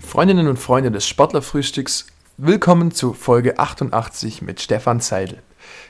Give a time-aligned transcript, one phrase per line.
[0.00, 2.06] Freundinnen und Freunde des Sportlerfrühstücks,
[2.36, 5.42] willkommen zu Folge 88 mit Stefan Seidel.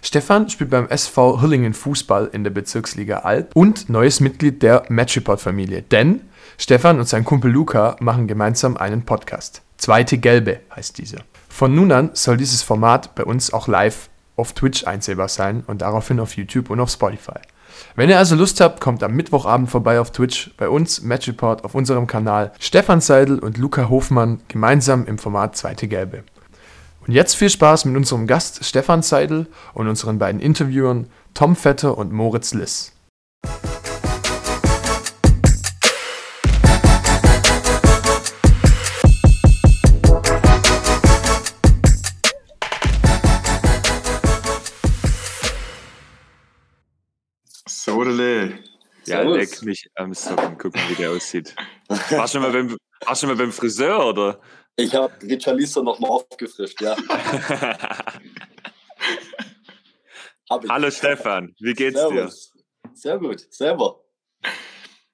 [0.03, 5.83] Stefan spielt beim SV Hillingen Fußball in der Bezirksliga Alb und neues Mitglied der Matchreport-Familie,
[5.83, 6.23] denn
[6.57, 9.63] Stefan und sein Kumpel Luca machen gemeinsam einen Podcast.
[9.77, 11.19] Zweite Gelbe heißt dieser.
[11.49, 15.83] Von nun an soll dieses Format bei uns auch live auf Twitch einsehbar sein und
[15.83, 17.41] daraufhin auf YouTube und auf Spotify.
[17.97, 21.65] Wenn ihr also Lust habt, kommt am Mittwochabend vorbei auf Twitch bei uns Match Report
[21.65, 22.53] auf unserem Kanal.
[22.59, 26.25] Stefan Seidel und Luca Hofmann gemeinsam im Format Zweite Gelbe.
[27.07, 31.97] Und jetzt viel Spaß mit unserem Gast Stefan Seidel und unseren beiden Interviewern Tom Vetter
[31.97, 32.93] und Moritz Liss.
[49.09, 49.37] Ja, Servus.
[49.37, 50.57] leck mich am Socken.
[50.59, 51.55] Guck mal, wie der aussieht.
[51.89, 52.77] Warst du schon mal beim,
[53.07, 54.41] warst du schon mal beim Friseur, oder?
[54.77, 56.97] Ich habe Richarlison nochmal aufgefrischt, ja.
[60.69, 62.53] Hallo Stefan, wie geht's Servus.
[62.95, 64.01] Sehr gut, selber.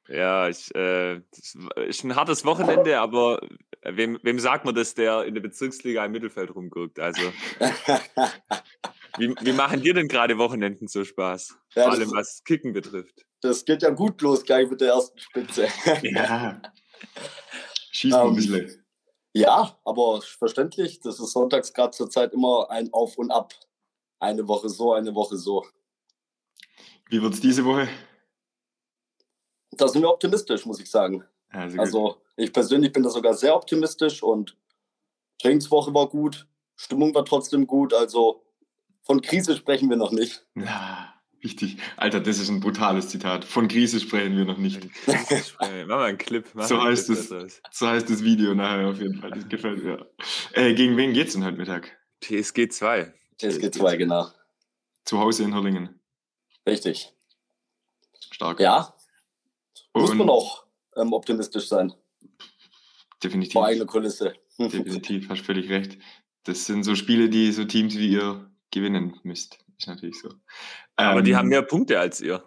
[0.09, 0.17] dir?
[0.17, 1.57] Ja, ich, äh, das
[1.89, 3.41] ist ein hartes Wochenende, aber
[3.83, 7.01] wem, wem sagt man, dass der in der Bezirksliga im Mittelfeld rumguckt?
[7.01, 7.23] Also,
[9.19, 11.57] wie, wie machen dir denn gerade Wochenenden so Spaß?
[11.75, 13.25] Ja, Vor das- allem was Kicken betrifft.
[13.45, 15.69] Das geht ja gut los gleich mit der ersten Spitze.
[16.03, 16.63] Ja.
[17.93, 18.85] Schieß mal ein Ähm, bisschen.
[19.35, 23.53] Ja, aber verständlich, das ist sonntags gerade zur Zeit immer ein Auf und Ab.
[24.19, 25.63] Eine Woche so, eine Woche so.
[27.11, 27.87] Wie wird's diese Woche?
[29.73, 31.23] Da sind wir optimistisch, muss ich sagen.
[31.51, 31.79] Also.
[31.79, 34.57] Also ich persönlich bin da sogar sehr optimistisch und
[35.39, 38.47] Trainingswoche war gut, Stimmung war trotzdem gut, also
[39.03, 40.47] von Krise sprechen wir noch nicht.
[40.55, 41.14] Ja,
[41.45, 41.77] wichtig.
[41.97, 43.45] Alter, das ist ein brutales Zitat.
[43.45, 44.89] Von Krise sprechen wir noch nicht.
[45.07, 46.49] Mach mal einen Clip.
[46.55, 47.63] Mach So einen heißt Clip daraus.
[47.71, 49.31] So heißt das Video nachher auf jeden Fall.
[49.31, 50.11] Das gefällt mir.
[50.53, 51.97] Äh, gegen wen geht's denn heute Mittag?
[52.21, 53.13] TSG 2.
[53.39, 54.29] TSG 2, genau.
[55.05, 56.01] Zu Hause in Hurlingen.
[56.67, 57.13] Richtig.
[58.31, 58.59] Stark.
[58.59, 58.95] Ja,
[59.93, 60.65] muss Und man auch
[60.97, 61.93] ähm, optimistisch sein.
[63.23, 63.53] definitiv.
[63.53, 64.35] Vor eigener Kulisse.
[64.59, 65.99] Definitiv, hast völlig recht.
[66.45, 69.59] Das sind so Spiele, die so Teams wie ihr gewinnen müsst.
[69.79, 70.31] Ist natürlich so.
[70.97, 72.43] Aber die Ähm, haben mehr Punkte als ihr.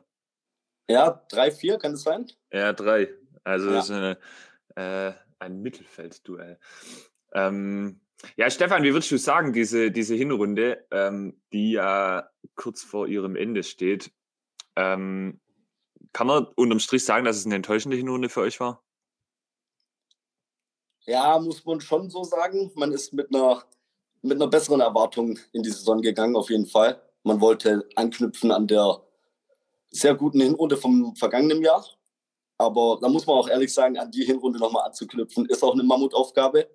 [0.89, 2.31] Ja, 3-4 kann es sein?
[2.51, 3.13] Ja, drei.
[3.43, 3.75] Also Ja.
[3.75, 4.17] das ist eine,
[4.75, 6.59] äh, ein Mittelfeldduell.
[7.33, 7.99] Ähm,
[8.35, 13.35] ja, Stefan, wie würdest du sagen, diese, diese Hinrunde, ähm, die ja kurz vor ihrem
[13.35, 14.11] Ende steht,
[14.75, 15.39] ähm,
[16.13, 18.81] kann man unterm Strich sagen, dass es eine enttäuschende Hinrunde für euch war?
[21.05, 22.71] Ja, muss man schon so sagen.
[22.75, 23.63] Man ist mit einer,
[24.21, 27.01] mit einer besseren Erwartung in die Saison gegangen, auf jeden Fall.
[27.27, 29.01] Man wollte anknüpfen an der
[29.89, 31.85] sehr guten Hinrunde vom vergangenen Jahr.
[32.57, 35.83] Aber da muss man auch ehrlich sagen, an die Hinrunde nochmal anzuknüpfen, ist auch eine
[35.83, 36.69] Mammutaufgabe.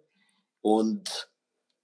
[0.61, 1.31] Und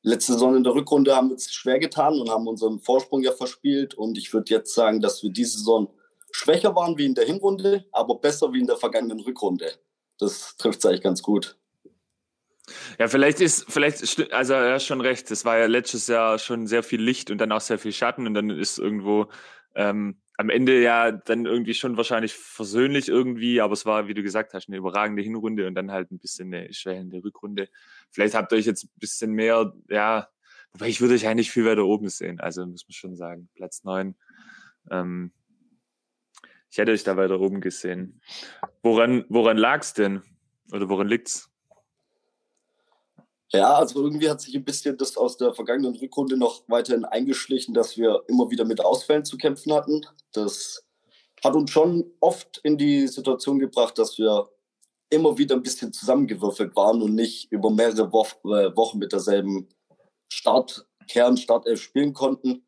[0.02, 3.32] letzte Saison in der Rückrunde haben wir es schwer getan und haben unseren Vorsprung ja
[3.32, 3.94] verspielt.
[3.94, 5.88] Und ich würde jetzt sagen, dass wir diese Saison
[6.30, 9.72] schwächer waren wie in der Hinrunde, aber besser wie in der vergangenen Rückrunde.
[10.18, 11.56] Das trifft es eigentlich ganz gut.
[12.98, 16.66] Ja, vielleicht ist, vielleicht, also er hat schon recht, es war ja letztes Jahr schon
[16.66, 19.28] sehr viel Licht und dann auch sehr viel Schatten und dann ist irgendwo
[19.74, 24.22] ähm, am Ende ja dann irgendwie schon wahrscheinlich versöhnlich irgendwie, aber es war, wie du
[24.22, 27.68] gesagt hast, eine überragende Hinrunde und dann halt ein bisschen eine schwächende Rückrunde.
[28.10, 30.28] Vielleicht habt ihr euch jetzt ein bisschen mehr, ja,
[30.72, 33.82] wobei ich würde euch eigentlich viel weiter oben sehen, also muss man schon sagen, Platz
[33.82, 34.14] neun.
[34.90, 35.32] Ähm,
[36.70, 38.20] ich hätte euch da weiter oben gesehen.
[38.82, 40.22] Woran, woran lag's denn?
[40.70, 41.50] Oder woran liegt's?
[43.52, 47.72] Ja, also irgendwie hat sich ein bisschen das aus der vergangenen Rückrunde noch weiterhin eingeschlichen,
[47.72, 50.04] dass wir immer wieder mit Ausfällen zu kämpfen hatten.
[50.32, 50.84] Das
[51.42, 54.50] hat uns schon oft in die Situation gebracht, dass wir
[55.10, 58.22] immer wieder ein bisschen zusammengewürfelt waren und nicht über mehrere Wo
[58.52, 59.68] äh, Wochen mit derselben
[60.30, 62.66] Startkern, Startelf spielen konnten.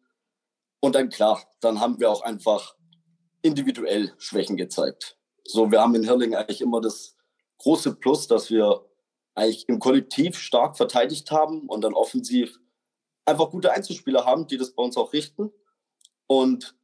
[0.80, 2.74] Und dann klar, dann haben wir auch einfach
[3.42, 5.18] individuell Schwächen gezeigt.
[5.44, 7.16] So, wir haben in Hirling eigentlich immer das
[7.58, 8.89] große Plus, dass wir
[9.40, 12.58] eigentlich im Kollektiv stark verteidigt haben und dann offensiv
[13.24, 15.52] einfach gute Einzelspieler haben, die das bei uns auch richten.
[16.26, 16.76] Und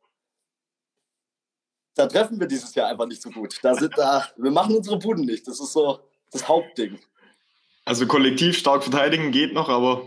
[1.94, 3.58] da treffen wir dieses Jahr einfach nicht so gut.
[3.62, 5.46] Da sind da, wir machen unsere Buden nicht.
[5.46, 6.00] Das ist so
[6.30, 6.98] das Hauptding.
[7.84, 10.06] Also kollektiv stark verteidigen geht noch, aber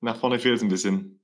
[0.00, 1.20] nach vorne fehlt es ein bisschen.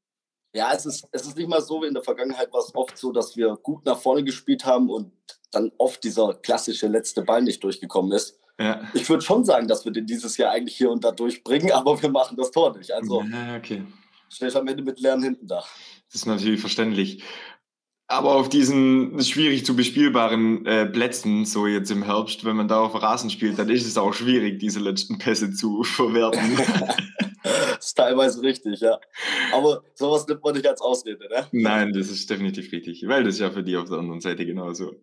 [0.53, 2.97] Ja, es ist, es ist nicht mal so, wie in der Vergangenheit war es oft
[2.97, 5.13] so, dass wir gut nach vorne gespielt haben und
[5.51, 8.39] dann oft dieser klassische letzte Ball nicht durchgekommen ist.
[8.59, 8.89] Ja.
[8.95, 12.01] Ich würde schon sagen, dass wir den dieses Jahr eigentlich hier und da durchbringen, aber
[12.01, 12.91] wir machen das Tor nicht.
[12.93, 13.83] Also ja, okay.
[14.31, 15.63] stehe ich am Ende mit leeren Händen da.
[16.11, 17.23] Das ist natürlich verständlich.
[18.09, 22.81] Aber auf diesen schwierig zu bespielbaren äh, Plätzen, so jetzt im Herbst, wenn man da
[22.81, 26.57] auf Rasen spielt, dann ist es auch schwierig, diese letzten Pässe zu verwerten.
[27.43, 29.01] das ist teilweise richtig, ja.
[29.53, 31.49] Aber sowas nimmt man nicht als Ausrede, ne?
[31.51, 34.47] Nein, das ist definitiv richtig, weil das ist ja für die auf der anderen Seite
[34.47, 34.95] genauso.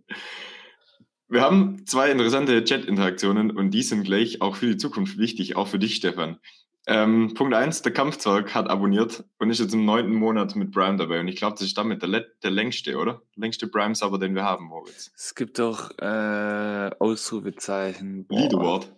[1.27, 5.67] Wir haben zwei interessante Chat-Interaktionen und die sind gleich auch für die Zukunft wichtig, auch
[5.67, 6.37] für dich, Stefan.
[6.85, 10.97] Ähm, Punkt 1, der Kampfzeug hat abonniert und ist jetzt im neunten Monat mit Prime
[10.97, 11.21] dabei.
[11.21, 13.21] Und ich glaube, das ist damit der, der längste, oder?
[13.35, 15.11] längste Prime-Server, den wir haben, Moritz.
[15.15, 18.25] Es gibt doch äh, Ausrufezeichen.
[18.29, 18.91] Leaderboard.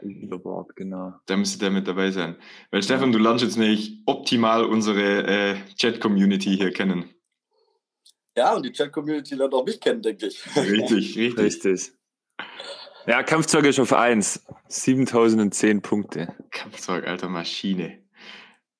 [0.00, 1.14] Leaderboard, genau.
[1.26, 2.36] Da müsste der mit dabei sein.
[2.72, 7.04] Weil Stefan, du lernst jetzt nämlich optimal unsere äh, Chat-Community hier kennen.
[8.38, 10.44] Ja, und die Chat-Community lernt auch mich kennen, denke ich.
[10.56, 11.38] Richtig, richtig.
[11.38, 11.92] Richtig.
[13.06, 14.44] Ja, Kampfzeug ist auf 1.
[14.68, 16.34] 7010 Punkte.
[16.50, 17.98] Kampfzeug, alter Maschine.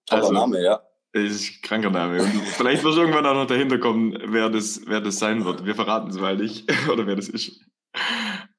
[0.06, 0.80] Toller Also- Name, ja.
[1.12, 2.22] Das ist ein kranker Name.
[2.22, 5.64] Und vielleicht wird irgendwann auch noch dahinter kommen, wer das, wer das sein wird.
[5.64, 6.70] Wir verraten es mal nicht.
[6.92, 7.48] Oder wer das ist.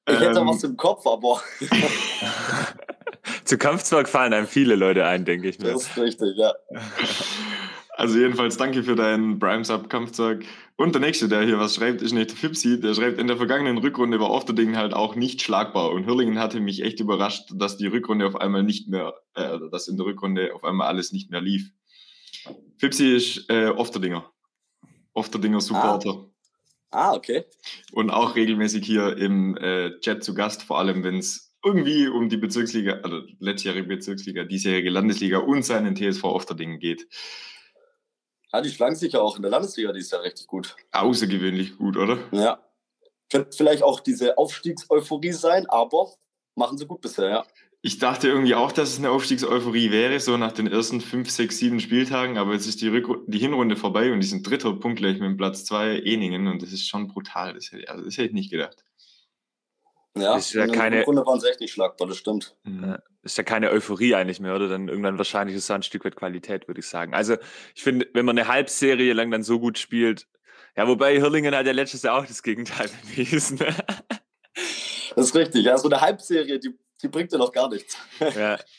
[0.10, 1.42] Ich hätte Ähm, was im Kopf, aber
[3.46, 5.72] Zu Kampfzeug fallen einem viele Leute ein, denke ich mir.
[5.74, 6.54] das ist richtig, ja.
[8.00, 10.46] Also jedenfalls danke für deinen Prime-Sub-Kampfzeug.
[10.78, 12.80] Und der nächste, der hier was schreibt, ist nicht der Fipsi.
[12.80, 15.92] Der schreibt, in der vergangenen Rückrunde war Ofterdingen halt auch nicht schlagbar.
[15.92, 19.90] Und Hürlingen hatte mich echt überrascht, dass die Rückrunde auf einmal nicht mehr, äh, dass
[19.90, 21.74] in der Rückrunde auf einmal alles nicht mehr lief.
[22.78, 24.32] Fipsi ist äh, Ofterdinger.
[25.12, 26.26] Ofterdinger Supporter.
[26.92, 27.44] Ah, okay.
[27.92, 32.30] Und auch regelmäßig hier im äh, Chat zu Gast, vor allem wenn es irgendwie um
[32.30, 37.06] die Bezirksliga, also letztjährige Bezirksliga, diesjährige Landesliga und seinen TSV Ofterdingen geht.
[38.52, 40.76] Ja, die schlagen sich ja auch in der Landesliga, die ist ja richtig gut.
[40.92, 42.18] Außergewöhnlich gut, oder?
[42.32, 42.60] Ja.
[43.32, 46.12] Könnte vielleicht auch diese Aufstiegseuphorie sein, aber
[46.56, 47.46] machen sie gut bisher, ja.
[47.82, 51.60] Ich dachte irgendwie auch, dass es eine Aufstiegseuphorie wäre, so nach den ersten fünf, sechs,
[51.60, 55.14] sieben Spieltagen, aber jetzt ist die, Rückru die Hinrunde vorbei und die sind dritter punktgleich
[55.14, 57.54] mit dem Platz zwei Eningen und das ist schon brutal.
[57.54, 58.84] Das hätte, also das hätte ich nicht gedacht.
[60.18, 62.56] Ja, Das ist ja in der keine- Runde waren sie echt nicht schlagbar, das stimmt.
[62.66, 64.68] Ja, ist ja keine Euphorie eigentlich mehr, oder?
[64.68, 67.14] Dann irgendwann wahrscheinlich ist es ein Stück weit Qualität, würde ich sagen.
[67.14, 67.38] Also
[67.76, 70.28] ich finde, wenn man eine Halbserie lang dann so gut spielt,
[70.76, 73.58] ja, wobei Hirlingen hat ja letztes Jahr auch das Gegenteil bewiesen.
[73.60, 73.76] ne?
[75.16, 75.78] Das ist richtig, ja.
[75.78, 77.98] So eine Halbserie, die, die bringt dir noch gar nichts.
[78.36, 78.58] ja.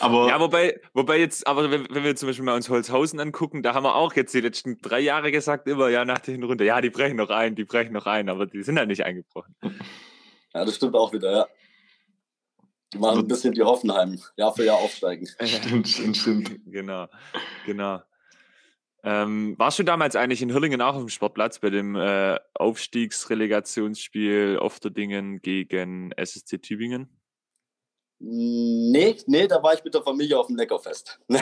[0.00, 3.62] Aber ja, wobei, wobei jetzt, aber wenn, wenn wir zum Beispiel mal uns Holzhausen angucken,
[3.62, 6.64] da haben wir auch jetzt die letzten drei Jahre gesagt, immer, ja, nach der Hinrunde,
[6.64, 9.54] ja, die brechen noch ein, die brechen noch ein, aber die sind halt nicht eingebrochen.
[10.54, 11.48] Ja, das stimmt auch wieder, ja.
[12.92, 15.26] Die machen ein bisschen die Hoffenheim, Jahr für Jahr aufsteigen.
[15.44, 16.60] stimmt, stimmt, stimmt.
[16.66, 17.06] genau,
[17.64, 18.02] genau.
[19.04, 24.58] Ähm, warst du damals eigentlich in Hirlingen auch auf dem Sportplatz bei dem äh, Aufstiegsrelegationsspiel
[24.60, 27.08] Ofterdingen gegen SSC Tübingen?
[28.20, 31.18] Nee, nee, da war ich mit der Familie auf dem Neckarfest.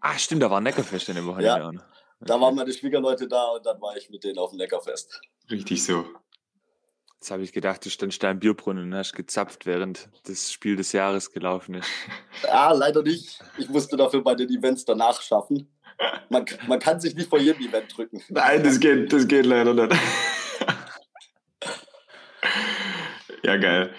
[0.00, 1.68] Ah, stimmt, da war ein Neckarfest in dem Wochenende Ja.
[1.68, 1.84] auch noch.
[2.20, 5.20] Da waren meine Schwiegerleute da und dann war ich mit denen auf dem Neckarfest.
[5.50, 6.04] Richtig so.
[7.20, 10.76] Jetzt habe ich gedacht, du standst da im Bierbrunnen und hast gezapft, während das Spiel
[10.76, 11.88] des Jahres gelaufen ist.
[12.48, 13.40] Ah, leider nicht.
[13.56, 15.68] Ich musste dafür bei den Events danach schaffen.
[16.30, 18.22] Man, man kann sich nicht vor jedem Event drücken.
[18.28, 20.00] Nein, das geht, das geht leider nicht.
[23.42, 23.92] ja, geil.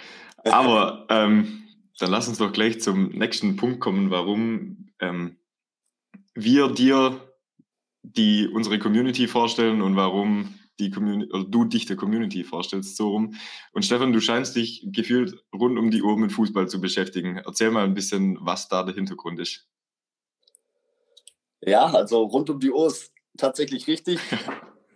[0.46, 1.68] Aber ähm,
[2.00, 5.38] dann lass uns doch gleich zum nächsten Punkt kommen, warum ähm,
[6.34, 7.20] wir dir
[8.04, 13.10] die unsere Community vorstellen und warum die Community, oder du dich der Community vorstellst, so
[13.10, 13.36] rum.
[13.74, 17.38] Und Stefan, du scheinst dich gefühlt rund um die Uhr mit Fußball zu beschäftigen.
[17.38, 19.68] Erzähl mal ein bisschen, was da der Hintergrund ist.
[21.62, 24.20] Ja, also rund um die Uhr ist tatsächlich richtig.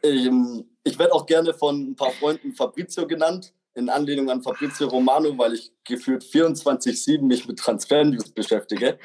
[0.06, 4.90] Ähm, ich werde auch gerne von ein paar Freunden Fabrizio genannt, in Anlehnung an Fabrizio
[4.90, 9.00] Romano, weil ich gefühlt 24-7 mich mit Transfer-News beschäftige.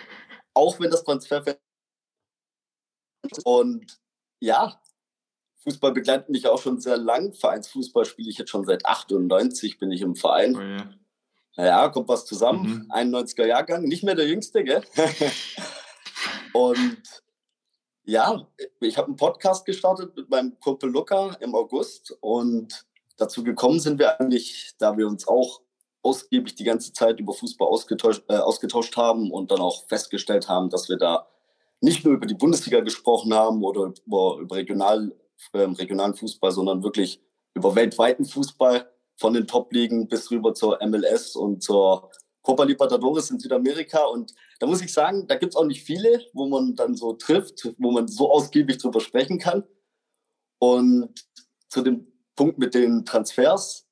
[0.54, 1.56] Auch wenn das Transfer
[3.44, 4.00] und
[4.40, 4.80] ja,
[5.68, 7.34] Fußball begleitet mich auch schon sehr lang.
[7.34, 10.56] Vereinsfußball spiele ich jetzt schon seit 98, bin ich im Verein.
[10.56, 10.90] Oh, ja.
[11.56, 12.86] Naja, kommt was zusammen.
[12.88, 12.92] Mhm.
[12.92, 14.82] 91er Jahrgang, nicht mehr der Jüngste, gell?
[16.54, 17.02] und
[18.04, 18.46] ja,
[18.80, 22.86] ich habe einen Podcast gestartet mit meinem Kumpel Luca im August und
[23.18, 25.60] dazu gekommen sind wir eigentlich, da wir uns auch
[26.02, 30.70] ausgiebig die ganze Zeit über Fußball ausgetauscht, äh, ausgetauscht haben und dann auch festgestellt haben,
[30.70, 31.26] dass wir da
[31.80, 35.12] nicht nur über die Bundesliga gesprochen haben oder über, über regional,
[35.54, 37.20] ähm, regionalen Fußball, sondern wirklich
[37.54, 42.10] über weltweiten Fußball von den Top-Ligen bis rüber zur MLS und zur
[42.42, 44.04] Copa Libertadores in Südamerika.
[44.04, 47.12] Und da muss ich sagen, da gibt es auch nicht viele, wo man dann so
[47.12, 49.64] trifft, wo man so ausgiebig drüber sprechen kann.
[50.58, 51.26] Und
[51.68, 53.86] zu dem Punkt mit den Transfers,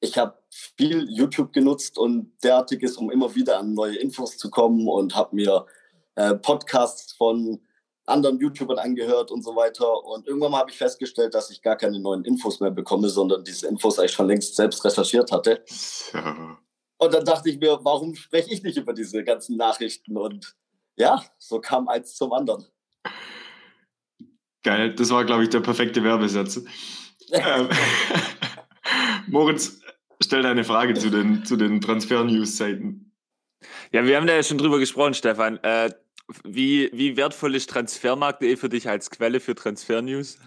[0.00, 4.86] ich habe viel YouTube genutzt und derartiges, um immer wieder an neue Infos zu kommen
[4.88, 5.66] und habe mir
[6.14, 7.60] äh, Podcasts von
[8.06, 10.04] anderen YouTubern angehört und so weiter.
[10.04, 13.44] Und irgendwann mal habe ich festgestellt, dass ich gar keine neuen Infos mehr bekomme, sondern
[13.44, 15.64] diese Infos eigentlich schon längst selbst recherchiert hatte.
[16.12, 16.58] Ja.
[16.98, 20.16] Und dann dachte ich mir, warum spreche ich nicht über diese ganzen Nachrichten?
[20.16, 20.56] Und
[20.96, 22.64] ja, so kam eins zum anderen.
[24.62, 26.64] Geil, das war, glaube ich, der perfekte Werbesatz.
[27.32, 27.68] ähm,
[29.26, 29.80] Moritz,
[30.22, 33.12] stell deine Frage zu den, zu den Transfer-News-Seiten.
[33.92, 35.58] Ja, wir haben da ja schon drüber gesprochen, Stefan.
[35.62, 35.90] Äh,
[36.44, 40.38] wie, wie wertvoll ist Transfermarkt.de für dich als Quelle für Transfer-News?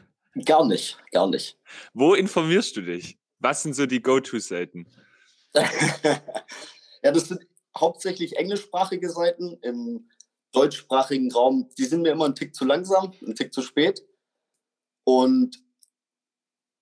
[0.45, 1.57] Gar nicht, gar nicht.
[1.93, 3.17] Wo informierst du dich?
[3.39, 4.87] Was sind so die Go-To-Seiten?
[5.53, 10.09] ja, das sind hauptsächlich englischsprachige Seiten im
[10.51, 11.69] deutschsprachigen Raum.
[11.77, 14.03] Die sind mir immer ein Tick zu langsam, ein Tick zu spät.
[15.05, 15.57] Und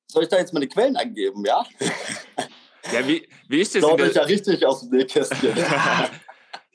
[0.08, 1.66] soll ich da jetzt meine Quellen angeben, ja?
[2.92, 3.82] Ja, wie, wie ist das?
[3.82, 5.54] Schaut euch ja richtig aus dem Nähkästchen.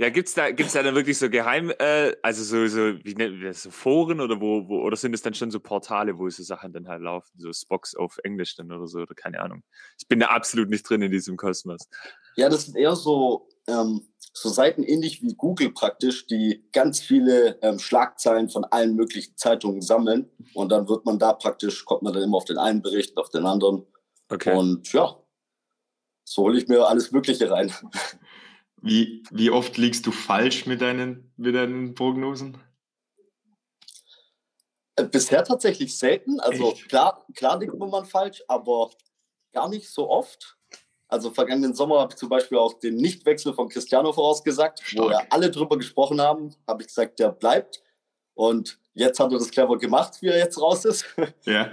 [0.03, 3.15] ja, gibt es da, gibt's da dann wirklich so Geheim, äh, also so, so, wie
[3.15, 6.19] nennt man das, so Foren oder wo, wo, oder sind es dann schon so Portale,
[6.19, 9.41] wo so Sachen dann halt laufen, so Spox auf Englisch dann oder so, oder keine
[9.41, 9.63] Ahnung.
[10.01, 11.89] Ich bin da absolut nicht drin in diesem Kosmos.
[12.35, 17.63] Ja, das sind eher so, ähm, so Seiten ähnlich wie Google praktisch, die ganz viele
[17.63, 22.13] ähm, Schlagzeilen von allen möglichen Zeitungen sammeln und dann wird man da praktisch, kommt man
[22.13, 23.87] dann immer auf den einen Bericht, auf den anderen.
[24.29, 24.57] Okay.
[24.57, 25.17] Und ja,
[26.25, 27.73] so hole ich mir alles Mögliche rein.
[28.83, 32.59] Wie, wie oft liegst du falsch mit deinen, mit deinen Prognosen?
[34.97, 36.41] Äh, bisher tatsächlich selten.
[36.41, 38.91] Also klar, klar liegt man falsch, aber
[39.53, 40.59] gar nicht so oft.
[41.07, 45.07] Also vergangenen Sommer habe ich zum Beispiel auch den Nichtwechsel von Cristiano vorausgesagt, Stark.
[45.07, 46.55] wo ja alle drüber gesprochen haben.
[46.67, 47.83] Habe ich gesagt, der bleibt.
[48.35, 51.05] Und jetzt hat er das clever gemacht, wie er jetzt raus ist.
[51.45, 51.71] Ja.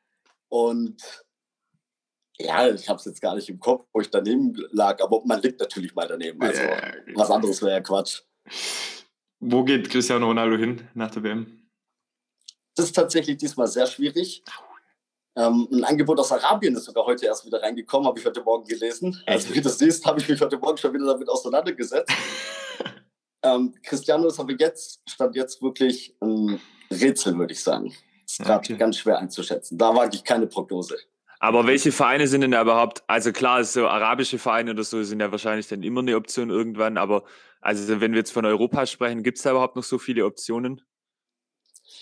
[0.48, 1.02] Und
[2.40, 5.40] ja, ich habe es jetzt gar nicht im Kopf, wo ich daneben lag, aber man
[5.42, 6.40] liegt natürlich mal daneben.
[6.42, 8.22] Also ja, was anderes wäre ja Quatsch.
[9.40, 11.68] Wo geht Cristiano Ronaldo hin nach der WM?
[12.74, 14.42] Das ist tatsächlich diesmal sehr schwierig.
[15.36, 18.66] Ähm, ein Angebot aus Arabien ist sogar heute erst wieder reingekommen, habe ich heute Morgen
[18.66, 19.22] gelesen.
[19.26, 22.12] Also wie du das siehst, habe ich mich heute Morgen schon wieder damit auseinandergesetzt.
[23.42, 27.94] ähm, Cristiano ist aber jetzt, stand jetzt wirklich ein Rätsel, würde ich sagen.
[28.26, 28.76] Ist gerade okay.
[28.76, 29.78] ganz schwer einzuschätzen.
[29.78, 30.96] Da wage ich keine Prognose.
[31.42, 33.02] Aber welche Vereine sind denn da überhaupt?
[33.06, 36.98] Also klar, so arabische Vereine oder so sind ja wahrscheinlich dann immer eine Option irgendwann,
[36.98, 37.24] aber
[37.62, 40.82] also wenn wir jetzt von Europa sprechen, gibt es da überhaupt noch so viele Optionen?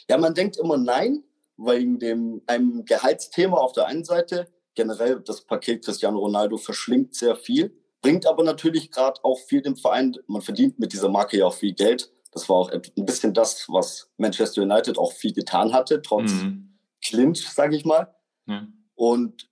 [0.09, 1.23] Ja, man denkt immer nein,
[1.57, 4.49] wegen dem einem Gehaltsthema auf der einen Seite.
[4.75, 9.77] Generell das Paket Cristiano Ronaldo verschlingt sehr viel, bringt aber natürlich gerade auch viel dem
[9.77, 10.17] Verein.
[10.27, 12.13] Man verdient mit dieser Marke ja auch viel Geld.
[12.33, 16.77] Das war auch ein bisschen das, was Manchester United auch viel getan hatte, trotz mhm.
[17.05, 18.13] Clinch, sage ich mal.
[18.47, 18.67] Ja.
[18.99, 19.49] Und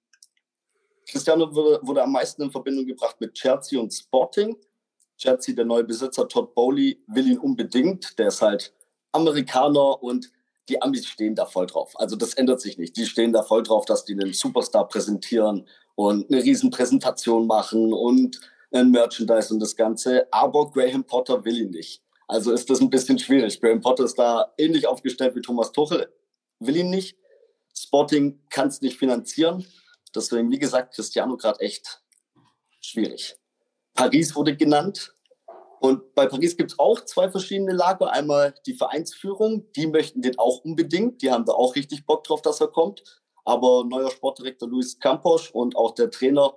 [1.09, 4.57] Cristiano wurde, wurde am meisten in Verbindung gebracht mit Chelsea und Sporting.
[5.17, 8.19] Chelsea, der neue Besitzer Todd Bowley, will ihn unbedingt.
[8.19, 8.75] Der ist halt
[9.13, 10.33] Amerikaner und
[10.69, 11.93] die Amis stehen da voll drauf.
[11.95, 12.97] Also das ändert sich nicht.
[12.97, 18.41] Die stehen da voll drauf, dass die einen Superstar präsentieren und eine Riesenpräsentation machen und
[18.73, 20.27] ein Merchandise und das Ganze.
[20.33, 22.03] Aber Graham Potter will ihn nicht.
[22.27, 23.61] Also ist das ein bisschen schwierig.
[23.61, 26.13] Graham Potter ist da ähnlich aufgestellt wie Thomas Tuchel,
[26.59, 27.17] will ihn nicht.
[27.79, 29.67] Sporting kann es nicht finanzieren.
[30.15, 32.03] Deswegen, wie gesagt, Cristiano gerade echt
[32.81, 33.37] schwierig.
[33.95, 35.15] Paris wurde genannt.
[35.81, 38.11] Und bei Paris gibt es auch zwei verschiedene Lager.
[38.11, 41.21] Einmal die Vereinsführung, die möchten den auch unbedingt.
[41.23, 43.03] Die haben da auch richtig Bock drauf, dass er kommt.
[43.45, 46.55] Aber neuer Sportdirektor Luis Campos und auch der Trainer,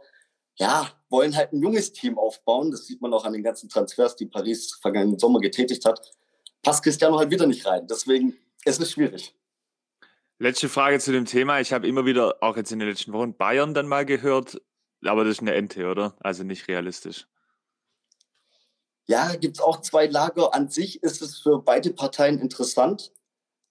[0.56, 2.72] ja, wollen halt ein junges Team aufbauen.
[2.72, 6.12] Das sieht man auch an den ganzen Transfers, die Paris vergangenen Sommer getätigt hat.
[6.64, 7.88] Passt Cristiano halt wieder nicht rein.
[7.88, 9.36] Deswegen, es ist schwierig.
[10.41, 11.60] Letzte Frage zu dem Thema.
[11.60, 14.62] Ich habe immer wieder, auch jetzt in den letzten Wochen, Bayern dann mal gehört,
[15.03, 16.15] aber das ist eine Ente, oder?
[16.22, 17.27] Also nicht realistisch.
[19.05, 20.53] Ja, gibt es auch zwei Lager.
[20.55, 23.12] An sich ist es für beide Parteien interessant,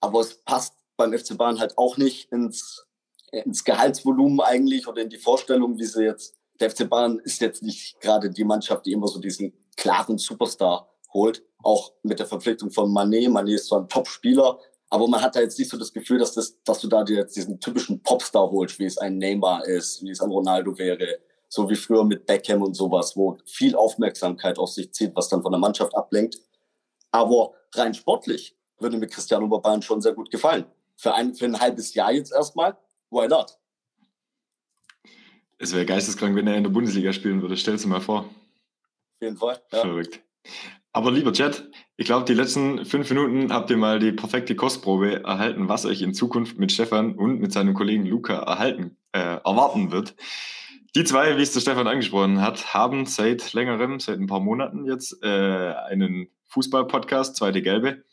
[0.01, 2.87] aber es passt beim FC Bayern halt auch nicht ins,
[3.33, 6.37] ins Gehaltsvolumen eigentlich oder in die Vorstellung, wie sie jetzt.
[6.61, 10.93] Der FC Bayern ist jetzt nicht gerade die Mannschaft, die immer so diesen klaren Superstar
[11.15, 11.43] holt.
[11.63, 13.31] Auch mit der Verpflichtung von Manet.
[13.31, 14.59] Manet ist zwar ein Top-Spieler,
[14.91, 17.17] aber man hat da jetzt nicht so das Gefühl, dass, das, dass du da dir
[17.17, 21.19] jetzt diesen typischen Popstar holst, wie es ein Neymar ist, wie es ein Ronaldo wäre.
[21.49, 25.43] So wie früher mit Beckham und sowas, wo viel Aufmerksamkeit auf sich zieht, was dann
[25.43, 26.39] von der Mannschaft ablenkt.
[27.11, 30.67] Aber rein sportlich würde mir Cristiano Bayern schon sehr gut gefallen.
[30.97, 32.77] Für ein, für ein halbes Jahr jetzt erstmal,
[33.11, 33.59] why not?
[35.59, 37.57] Es wäre geisteskrank, wenn er in der Bundesliga spielen würde.
[37.57, 38.21] Stell dir mal vor.
[38.21, 39.61] Auf jeden Fall.
[39.73, 39.81] Ja.
[39.81, 40.21] Verrückt.
[40.93, 45.23] Aber lieber Chat, ich glaube, die letzten fünf Minuten habt ihr mal die perfekte Kostprobe
[45.23, 49.93] erhalten, was euch in Zukunft mit Stefan und mit seinem Kollegen Luca erhalten, äh, erwarten
[49.93, 50.17] wird.
[50.97, 54.87] Die zwei, wie es der Stefan angesprochen hat, haben seit längerem, seit ein paar Monaten
[54.87, 58.05] jetzt, äh, einen Fußball-Podcast, Zweite Gelbe.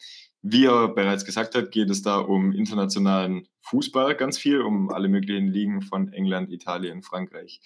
[0.48, 5.08] wie er bereits gesagt hat, geht es da um internationalen Fußball ganz viel, um alle
[5.08, 7.62] möglichen Ligen von England, Italien, Frankreich,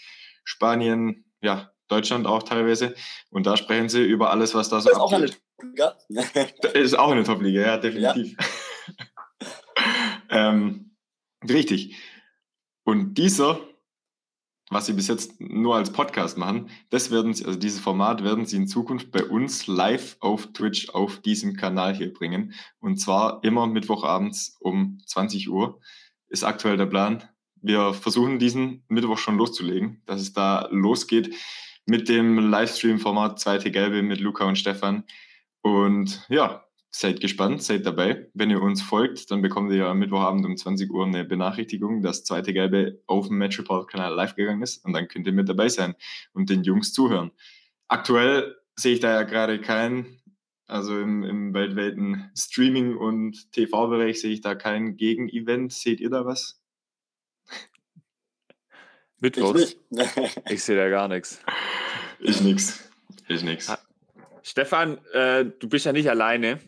[0.46, 2.96] Spanien, ja, Deutschland auch teilweise.
[3.29, 5.98] Und da sprechen sie über alles, was da so ist auch eine Top-Liga.
[6.74, 8.38] ist auch eine Top-Liga, ja, definitiv.
[8.38, 9.00] Ja.
[10.50, 10.96] ähm,
[11.43, 11.98] richtig.
[12.84, 13.60] Und dieser
[14.69, 18.46] was sie bis jetzt nur als Podcast machen, das werden sie, also dieses Format werden
[18.46, 22.53] sie in Zukunft bei uns live auf Twitch auf diesem Kanal hier bringen.
[22.79, 25.81] Und zwar immer Mittwochabends um 20 Uhr
[26.27, 27.24] ist aktuell der Plan.
[27.62, 31.36] Wir versuchen diesen Mittwoch schon loszulegen, dass es da losgeht
[31.89, 35.03] mit dem Livestream-Format Zweite Gelbe mit Luca und Stefan.
[35.62, 38.29] Und ja, seid gespannt, seid dabei.
[38.34, 42.24] Wenn ihr uns folgt, dann bekommt ihr am Mittwochabend um 20 Uhr eine Benachrichtigung, dass
[42.24, 45.50] zweite Gelbe auf dem Match Report Kanal live gegangen ist und dann könnt ihr mit
[45.50, 45.96] dabei sein
[46.34, 47.31] und den Jungs zuhören.
[47.88, 50.22] Aktuell sehe ich da ja gerade keinen,
[50.67, 55.74] also im, im weltweiten Streaming- und TV-Bereich sehe ich da kein Gegenevent.
[55.74, 56.59] Seht ihr da was?
[59.20, 59.76] Mittwochs?
[59.90, 60.00] Ich,
[60.50, 61.40] ich sehe da gar nichts.
[62.20, 62.90] Ich nix.
[63.28, 63.72] Ich nix.
[64.44, 66.60] Stefan, äh, du bist ja nicht alleine.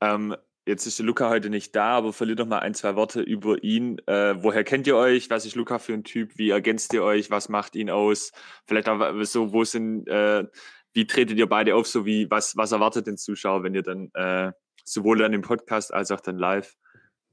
[0.00, 0.34] Ähm,
[0.66, 3.62] jetzt ist der Luca heute nicht da, aber verliert doch mal ein, zwei Worte über
[3.62, 3.98] ihn.
[4.06, 5.30] Äh, woher kennt ihr euch?
[5.30, 6.38] Was ist Luca für ein Typ?
[6.38, 7.30] Wie ergänzt ihr euch?
[7.30, 8.32] Was macht ihn aus?
[8.66, 10.44] Vielleicht auch so, wo sind, äh,
[10.92, 11.86] wie tretet ihr beide auf?
[11.86, 14.52] So wie, was, was erwartet den Zuschauer, wenn ihr dann äh,
[14.84, 16.74] sowohl dann im Podcast als auch dann live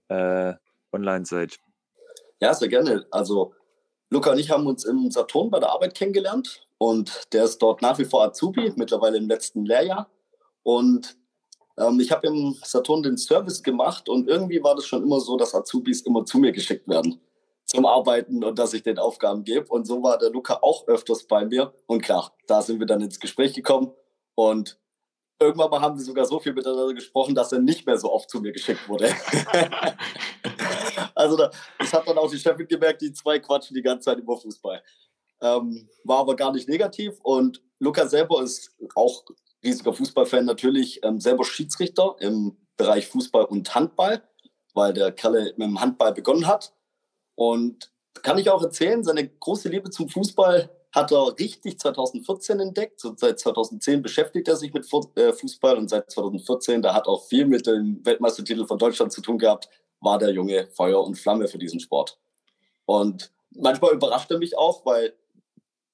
[0.10, 0.54] äh,
[0.92, 1.58] online seid?
[2.42, 3.06] Ja, sehr gerne.
[3.12, 3.54] Also
[4.10, 7.82] Luca und ich haben uns im Saturn bei der Arbeit kennengelernt und der ist dort
[7.82, 10.10] nach wie vor Azubi, mittlerweile im letzten Lehrjahr.
[10.64, 11.16] Und
[11.78, 15.38] ähm, ich habe im Saturn den Service gemacht und irgendwie war das schon immer so,
[15.38, 17.22] dass Azubis immer zu mir geschickt werden
[17.66, 19.68] zum Arbeiten und dass ich den Aufgaben gebe.
[19.68, 21.72] Und so war der Luca auch öfters bei mir.
[21.86, 23.94] Und klar, da sind wir dann ins Gespräch gekommen
[24.34, 24.80] und
[25.40, 28.30] irgendwann mal haben wir sogar so viel miteinander gesprochen, dass er nicht mehr so oft
[28.30, 29.14] zu mir geschickt wurde.
[31.16, 34.20] also da, das hat dann auch die Chefin gemerkt, die zwei quatschen die ganze Zeit
[34.20, 34.84] über Fußball.
[35.42, 39.24] Ähm, war aber gar nicht negativ und Luca selber ist auch
[39.64, 44.22] riesiger Fußballfan natürlich, ähm, selber Schiedsrichter im Bereich Fußball und Handball,
[44.74, 46.74] weil der Kerle mit dem Handball begonnen hat.
[47.36, 53.00] Und kann ich auch erzählen, seine große Liebe zum Fußball hat er richtig 2014 entdeckt.
[53.00, 57.26] So seit 2010 beschäftigt er sich mit äh, Fußball und seit 2014, da hat auch
[57.28, 61.48] viel mit dem Weltmeistertitel von Deutschland zu tun gehabt, war der Junge Feuer und Flamme
[61.48, 62.18] für diesen Sport.
[62.86, 65.14] Und manchmal überrascht er mich auch, weil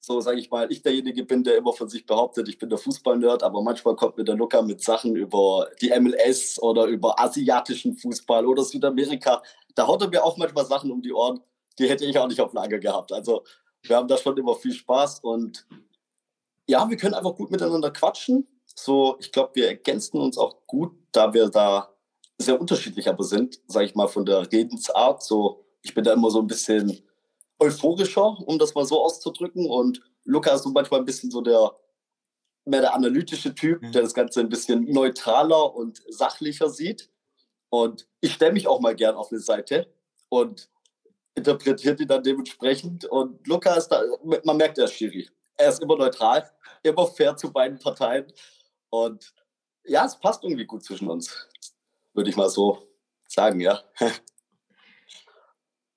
[0.05, 2.77] so sage ich mal, ich derjenige bin, der immer von sich behauptet, ich bin der
[2.77, 7.95] Fußballnerd, aber manchmal kommt mir der Luca mit Sachen über die MLS oder über asiatischen
[7.95, 9.41] Fußball oder Südamerika.
[9.73, 11.41] Da haut er mir auch manchmal Sachen um die Ohren,
[11.79, 13.11] die hätte ich auch nicht auf Lager gehabt.
[13.11, 13.43] Also
[13.89, 15.67] wir haben da schon immer viel Spaß und
[16.67, 18.47] ja, wir können einfach gut miteinander quatschen.
[18.65, 21.93] So, ich glaube, wir ergänzen uns auch gut, da wir da
[22.37, 25.23] sehr unterschiedlich aber sind, sage ich mal, von der Redensart.
[25.23, 27.01] So, ich bin da immer so ein bisschen
[27.59, 29.69] euphorischer, um das mal so auszudrücken.
[29.69, 31.71] Und Luca ist so manchmal ein bisschen so der
[32.65, 33.91] mehr der analytische Typ, mhm.
[33.91, 37.09] der das Ganze ein bisschen neutraler und sachlicher sieht.
[37.69, 39.93] Und ich stelle mich auch mal gern auf eine Seite
[40.29, 40.69] und
[41.35, 43.05] interpretiert ihn dann dementsprechend.
[43.05, 44.01] Und Luca ist da,
[44.43, 45.29] man merkt, er ist schwierig.
[45.57, 46.49] Er ist immer neutral,
[46.83, 48.25] immer fair zu beiden Parteien.
[48.89, 49.33] Und
[49.83, 51.47] ja, es passt irgendwie gut zwischen uns,
[52.13, 52.87] würde ich mal so
[53.27, 53.81] sagen, ja.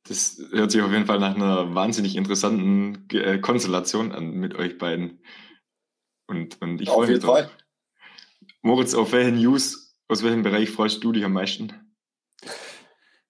[0.04, 4.78] Das hört sich auf jeden Fall nach einer wahnsinnig interessanten äh, Konstellation an mit euch
[4.78, 5.22] beiden.
[6.26, 7.40] Und, und ich freue mich drauf.
[7.40, 7.50] Fall.
[8.62, 11.87] Moritz, auf welche News, aus welchem Bereich freust du dich am meisten?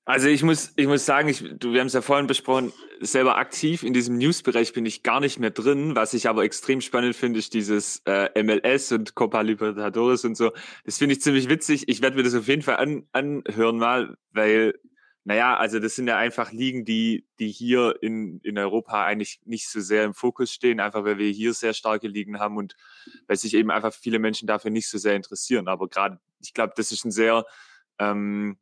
[0.09, 3.37] Also ich muss, ich muss sagen, ich, du, wir haben es ja vorhin besprochen, selber
[3.37, 5.97] aktiv in diesem News-Bereich bin ich gar nicht mehr drin.
[5.97, 10.53] Was ich aber extrem spannend finde, ist dieses äh, MLS und Copa Libertadores und so.
[10.87, 11.91] Das finde ich ziemlich witzig.
[11.91, 14.81] Ich werde mir das auf jeden Fall an, anhören mal, weil
[15.25, 19.69] naja, also das sind ja einfach Ligen, die, die hier in, in Europa eigentlich nicht
[19.69, 22.77] so sehr im Fokus stehen, einfach weil wir hier sehr starke Ligen haben und
[23.27, 25.69] weil sich eben einfach viele Menschen dafür nicht so sehr interessieren.
[25.69, 27.45] Aber gerade, ich glaube, das ist ein sehr,
[27.99, 28.57] ähm,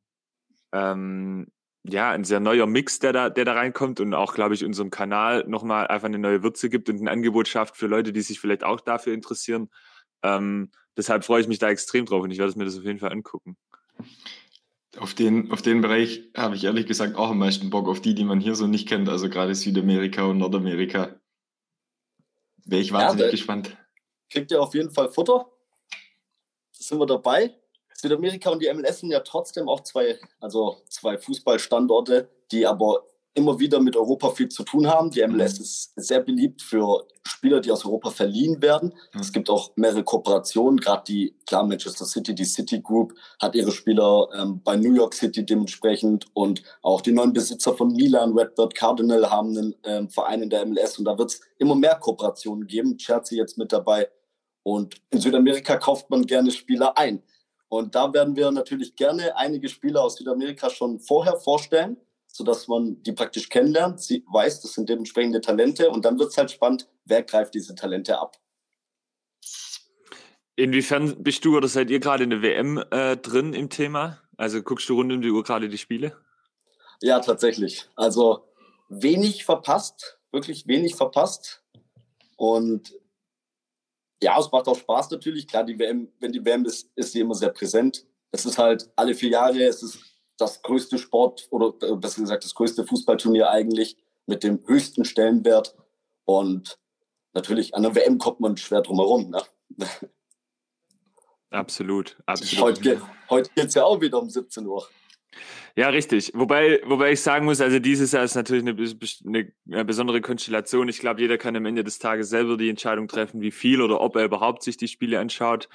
[0.76, 1.46] ähm,
[1.84, 4.90] ja, ein sehr neuer Mix, der da, der da reinkommt und auch, glaube ich, unserem
[4.90, 8.40] Kanal nochmal einfach eine neue Würze gibt und ein Angebot schafft für Leute, die sich
[8.40, 9.70] vielleicht auch dafür interessieren.
[10.22, 12.98] Ähm, deshalb freue ich mich da extrem drauf und ich werde mir das auf jeden
[12.98, 13.56] Fall angucken.
[14.98, 18.14] Auf den, auf den Bereich habe ich ehrlich gesagt auch am meisten Bock, auf die,
[18.14, 21.20] die man hier so nicht kennt, also gerade Südamerika und Nordamerika.
[22.64, 23.76] Wäre ich wahnsinnig ja, gespannt.
[24.30, 25.46] Kriegt ihr auf jeden Fall Futter?
[26.72, 27.54] Sind wir dabei?
[28.00, 33.04] Südamerika und die MLS sind ja trotzdem auch zwei, also zwei Fußballstandorte, die aber
[33.36, 35.10] immer wieder mit Europa viel zu tun haben.
[35.10, 38.94] Die MLS ist sehr beliebt für Spieler, die aus Europa verliehen werden.
[39.20, 43.72] Es gibt auch mehrere Kooperationen, gerade die, klar, Manchester City, die City Group hat ihre
[43.72, 48.74] Spieler ähm, bei New York City dementsprechend und auch die neuen Besitzer von Milan, Redbird
[48.74, 52.66] Cardinal haben einen ähm, Verein in der MLS und da wird es immer mehr Kooperationen
[52.66, 52.96] geben.
[52.96, 54.08] Chelsea jetzt mit dabei
[54.62, 57.22] und in Südamerika kauft man gerne Spieler ein.
[57.68, 61.96] Und da werden wir natürlich gerne einige Spieler aus Südamerika schon vorher vorstellen
[62.36, 66.36] sodass man die praktisch kennenlernt, sie weiß, das sind dementsprechende Talente und dann wird es
[66.36, 68.36] halt spannend, wer greift diese Talente ab.
[70.54, 74.20] Inwiefern bist du oder seid ihr gerade in der WM äh, drin im Thema?
[74.36, 76.16] Also guckst du rund um die Uhr gerade die Spiele?
[77.00, 77.88] Ja, tatsächlich.
[77.96, 78.46] Also
[78.88, 81.62] wenig verpasst, wirklich wenig verpasst.
[82.36, 82.92] Und
[84.22, 85.46] ja, es macht auch Spaß natürlich.
[85.46, 88.04] Klar, die WM, wenn die WM ist, ist sie immer sehr präsent.
[88.30, 89.98] Es ist halt alle vier Jahre, es ist
[90.38, 95.74] das größte Sport oder äh, besser gesagt das größte Fußballturnier eigentlich mit dem höchsten Stellenwert.
[96.24, 96.78] Und
[97.32, 99.30] natürlich an der WM kommt man schwer drum herum.
[99.30, 99.42] Ne?
[101.50, 102.78] Absolut, absolut.
[102.78, 103.00] Heute,
[103.30, 104.86] heute geht es ja auch wieder um 17 Uhr.
[105.76, 106.32] Ja, richtig.
[106.34, 110.88] Wobei, wobei ich sagen muss, also dieses Jahr ist natürlich eine, eine besondere Konstellation.
[110.88, 114.00] Ich glaube, jeder kann am Ende des Tages selber die Entscheidung treffen, wie viel oder
[114.00, 115.68] ob er überhaupt sich die Spiele anschaut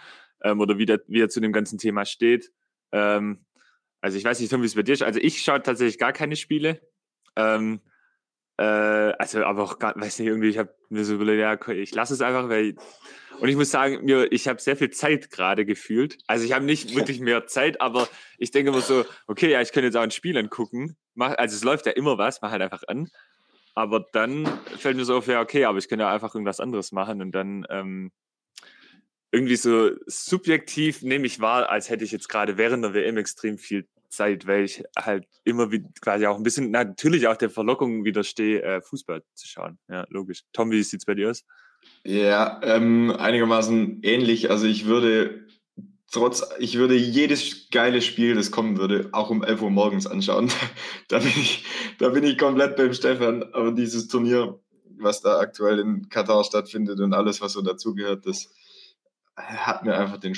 [0.44, 2.52] ähm, oder wie, der, wie er zu dem ganzen Thema steht.
[2.92, 3.46] Ähm,
[4.02, 5.04] also ich weiß nicht, Tom, wie es bei dir ist.
[5.04, 6.82] Also ich schaue tatsächlich gar keine Spiele.
[7.36, 7.82] Ähm,
[8.62, 11.96] äh, also aber auch gar, weiß nicht, irgendwie, ich habe mir so überlegt, ja, ich
[11.96, 12.76] lasse es einfach, weil
[13.40, 16.20] und ich muss sagen, mir, ich habe sehr viel Zeit gerade gefühlt.
[16.28, 19.72] Also ich habe nicht wirklich mehr Zeit, aber ich denke immer so, okay, ja, ich
[19.72, 20.96] könnte jetzt auch ein Spiel angucken.
[21.16, 23.10] Mach, also es läuft ja immer was, mach halt einfach an.
[23.74, 24.46] Aber dann
[24.78, 27.32] fällt mir so auf, ja, okay, aber ich könnte ja einfach irgendwas anderes machen und
[27.32, 28.12] dann ähm,
[29.32, 33.58] irgendwie so subjektiv nehme ich wahr, als hätte ich jetzt gerade während der WM extrem
[33.58, 38.04] viel Zeit, weil ich halt immer wie quasi auch ein bisschen natürlich auch der Verlockung
[38.04, 39.80] widerstehe, äh, Fußball zu schauen.
[39.90, 40.44] Ja, logisch.
[40.54, 41.44] Tom, wie sieht's bei dir aus?
[42.04, 44.52] Ja, ähm, einigermaßen ähnlich.
[44.52, 45.48] Also ich würde
[46.12, 50.52] trotz, ich würde jedes geile Spiel, das kommen würde, auch um 11 Uhr morgens anschauen.
[51.08, 51.66] da bin ich,
[51.98, 53.44] da bin ich komplett beim Stefan.
[53.54, 54.60] Aber dieses Turnier,
[54.98, 58.54] was da aktuell in Katar stattfindet und alles, was so dazugehört, das,
[59.36, 60.38] hat mir einfach den,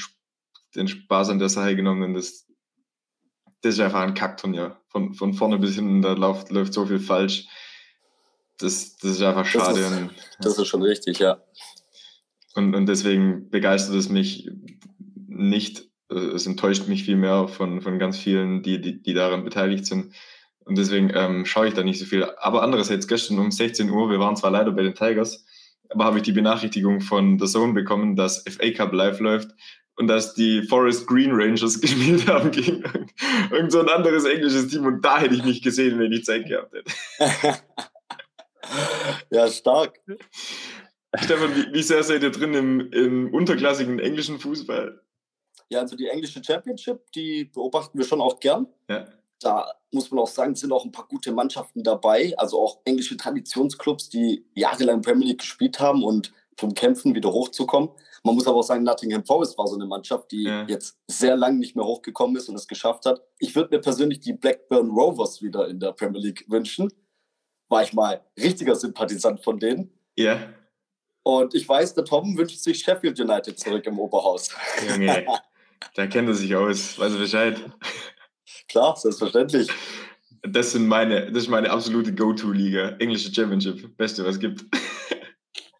[0.75, 2.03] den Spaß an der Sache genommen.
[2.03, 2.47] Und das,
[3.63, 4.77] das ist einfach ein Kackturnier.
[4.89, 7.47] Von, von vorne bis hinten, da läuft, läuft so viel falsch.
[8.57, 9.79] Das, das ist einfach schade.
[9.79, 11.41] Das ist, das ist schon richtig, ja.
[12.55, 14.51] Und, und deswegen begeistert es mich
[15.15, 15.89] nicht.
[16.09, 20.13] Es enttäuscht mich viel mehr von, von ganz vielen, die, die, die daran beteiligt sind.
[20.65, 22.25] Und deswegen ähm, schaue ich da nicht so viel.
[22.37, 25.45] Aber andererseits, gestern um 16 Uhr, wir waren zwar leider bei den Tigers,
[25.89, 29.51] aber habe ich die Benachrichtigung von The Zone bekommen, dass FA Cup live läuft
[29.95, 32.83] und dass die Forest Green Rangers gespielt haben gegen
[33.51, 36.47] irgend so ein anderes englisches Team und da hätte ich mich gesehen, wenn ich Zeit
[36.47, 36.91] gehabt hätte.
[39.31, 39.99] ja, stark.
[41.15, 44.99] Stefan, wie, wie, sehr seid ihr drin im, im unterklassigen englischen Fußball?
[45.69, 48.67] Ja, also die englische Championship, die beobachten wir schon auch gern.
[48.89, 49.07] Ja
[49.43, 53.17] da muss man auch sagen, sind auch ein paar gute Mannschaften dabei, also auch englische
[53.17, 57.89] Traditionsclubs, die jahrelang Premier League gespielt haben und zum Kämpfen wieder hochzukommen.
[58.25, 60.65] Man muss aber auch sagen, Nottingham Forest war so eine Mannschaft, die ja.
[60.67, 63.21] jetzt sehr lange nicht mehr hochgekommen ist und es geschafft hat.
[63.37, 66.91] Ich würde mir persönlich die Blackburn Rovers wieder in der Premier League wünschen.
[67.67, 69.91] War ich mal richtiger Sympathisant von denen.
[70.17, 70.53] Ja.
[71.23, 74.49] Und ich weiß, der Tom wünscht sich Sheffield United zurück im Oberhaus.
[74.89, 75.25] Junge,
[75.95, 77.61] da kennt er sich aus, weiß er Bescheid.
[78.69, 79.69] Klar, selbstverständlich.
[80.43, 82.97] Das, sind meine, das ist meine absolute Go-To-Liga.
[82.99, 83.97] Englische Championship.
[83.97, 84.65] Beste, was es gibt.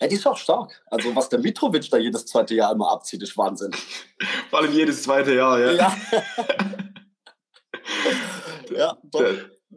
[0.01, 0.83] Ja, die ist auch stark.
[0.87, 3.71] Also, was der Mitrovic da jedes zweite Jahr immer abzieht, ist Wahnsinn.
[4.49, 5.71] Vor allem jedes zweite Jahr, ja.
[5.71, 5.97] Ja,
[8.75, 9.23] ja doch.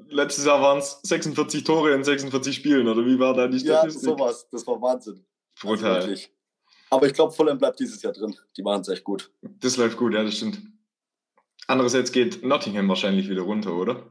[0.09, 4.03] Letztes Jahr waren es 46 Tore in 46 Spielen, oder wie war da die Statistik?
[4.03, 4.47] Ja, sowas.
[4.51, 5.25] Das war Wahnsinn.
[5.61, 6.03] Brutal.
[6.03, 6.27] Also
[6.91, 8.37] Aber ich glaube, Fulham bleibt dieses Jahr drin.
[8.57, 9.31] Die machen es echt gut.
[9.43, 10.61] Das läuft gut, ja, das stimmt.
[11.67, 14.03] Andererseits geht Nottingham wahrscheinlich wieder runter, oder?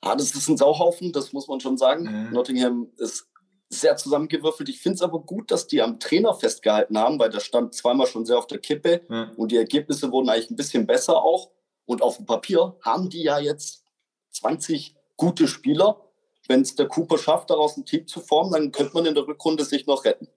[0.00, 2.04] Ah, das ist ein Sauhaufen, das muss man schon sagen.
[2.04, 2.30] Ja.
[2.30, 3.28] Nottingham ist
[3.68, 4.68] sehr zusammengewürfelt.
[4.68, 8.06] Ich finde es aber gut, dass die am Trainer festgehalten haben, weil der stand zweimal
[8.06, 9.32] schon sehr auf der Kippe ja.
[9.36, 11.50] und die Ergebnisse wurden eigentlich ein bisschen besser auch.
[11.84, 13.84] Und auf dem Papier haben die ja jetzt
[14.32, 16.02] 20 gute Spieler.
[16.48, 19.26] Wenn es der Cooper schafft, daraus ein Team zu formen, dann könnte man in der
[19.26, 20.28] Rückrunde sich noch retten.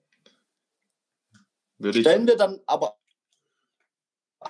[1.78, 2.96] Würde Stellen wir dann aber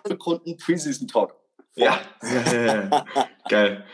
[0.08, 1.36] Rückrunden Preseason Talk.
[1.74, 2.52] Ja, ja,
[2.94, 3.06] ja,
[3.48, 3.84] geil.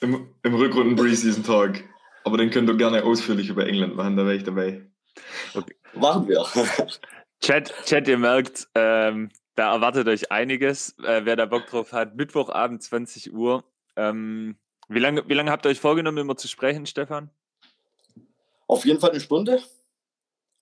[0.00, 1.82] Im, im Rückrunden Preseason Talk.
[2.28, 4.86] Aber den könnt ihr gerne ausführlich über England machen, da wäre ich dabei.
[5.54, 5.74] Okay.
[5.94, 6.44] Machen wir.
[7.40, 10.94] Chat, Chat, ihr merkt, ähm, da erwartet euch einiges.
[10.98, 13.64] Äh, wer da Bock drauf hat, Mittwochabend 20 Uhr.
[13.96, 17.30] Ähm, Wie lange, wie lange habt ihr euch vorgenommen, immer zu sprechen, Stefan?
[18.66, 19.62] Auf jeden Fall eine Stunde.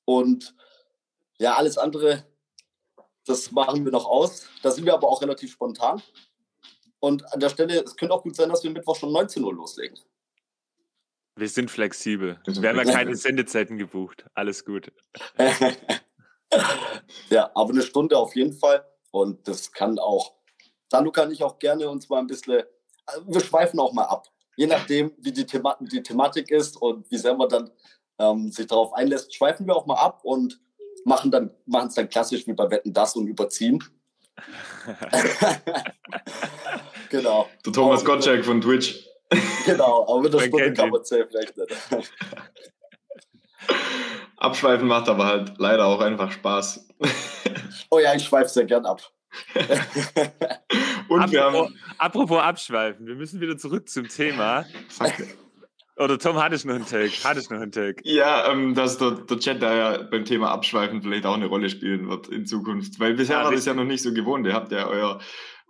[0.04, 0.54] Und
[1.38, 2.22] ja, alles andere,
[3.26, 4.48] das machen wir noch aus.
[4.62, 6.00] Da sind wir aber auch relativ spontan.
[7.00, 9.52] Und an der Stelle, es könnte auch gut sein, dass wir Mittwoch schon 19 Uhr
[9.52, 9.98] loslegen.
[11.36, 12.40] Wir sind flexibel.
[12.46, 14.24] Wir haben ja keine Sendezeiten gebucht.
[14.34, 14.90] Alles gut.
[17.28, 18.86] ja, aber eine Stunde auf jeden Fall.
[19.10, 20.32] Und das kann auch.
[20.88, 22.62] Dann kann ich auch gerne uns mal ein bisschen.
[23.26, 24.26] Wir schweifen auch mal ab.
[24.56, 27.70] Je nachdem, wie die, Thema die Thematik ist und wie sehr man dann
[28.18, 30.58] ähm, sich darauf einlässt, schweifen wir auch mal ab und
[31.04, 33.84] machen dann machen es dann klassisch wie bei Wetten das und überziehen.
[37.10, 37.50] genau.
[37.66, 39.05] Der Thomas Gottschalk von Twitch.
[39.66, 41.66] Genau, aber mit der Stunde kann man safe rechnen.
[44.36, 46.88] Abschweifen macht aber halt leider auch einfach Spaß.
[47.90, 49.02] oh ja, ich schweife sehr gern ab.
[51.08, 51.74] Und apropos, wir haben.
[51.98, 54.64] Apropos Abschweifen, wir müssen wieder zurück zum Thema.
[54.88, 55.14] Fuck.
[55.98, 57.12] Oder Tom, hattest du noch einen Take?
[57.24, 58.02] Hattest noch einen Take?
[58.04, 61.70] Ja, ähm, dass der, der Chat da ja beim Thema Abschweifen vielleicht auch eine Rolle
[61.70, 63.00] spielen wird in Zukunft.
[63.00, 64.46] Weil bisher ja, war das ja noch nicht so gewohnt.
[64.46, 65.20] Ihr habt ja euer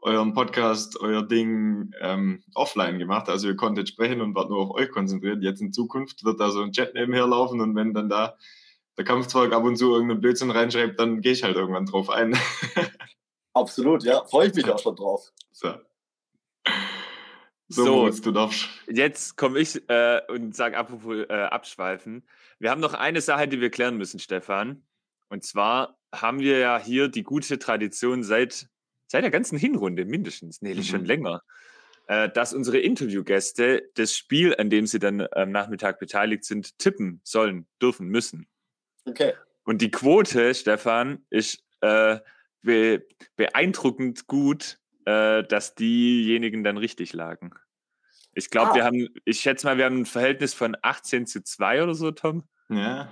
[0.06, 3.28] euren Podcast, euer Ding ähm, offline gemacht.
[3.28, 5.42] Also ihr konntet sprechen und wart nur auf euch konzentriert.
[5.42, 8.36] Jetzt in Zukunft wird da so ein Chat nebenher laufen und wenn dann da
[8.96, 12.38] der Kampfzeug ab und zu irgendeinen Blödsinn reinschreibt, dann gehe ich halt irgendwann drauf ein.
[13.52, 14.24] Absolut, ja.
[14.26, 15.32] Freue ich mich auch schon drauf.
[15.50, 15.74] So.
[17.68, 18.68] So, so Moritz, du darfst.
[18.86, 22.24] Jetzt komme ich äh, und sage apropos äh, abschweifen.
[22.60, 24.86] Wir haben noch eine Sache, die wir klären müssen, Stefan.
[25.30, 28.68] Und zwar haben wir ja hier die gute Tradition seit
[29.06, 30.82] seit der ganzen Hinrunde mindestens, nee, mhm.
[30.82, 31.42] schon länger,
[32.08, 37.20] äh, dass unsere Interviewgäste das Spiel, an dem sie dann am Nachmittag beteiligt sind, tippen
[37.24, 38.46] sollen, dürfen, müssen.
[39.04, 39.32] Okay.
[39.64, 42.18] Und die Quote, Stefan, ist äh,
[42.62, 47.52] be beeindruckend gut, äh, dass diejenigen dann richtig lagen.
[48.32, 48.74] Ich glaube, ah.
[48.74, 52.10] wir haben, ich schätze mal, wir haben ein Verhältnis von 18 zu 2 oder so,
[52.10, 52.44] Tom.
[52.68, 53.10] Ja.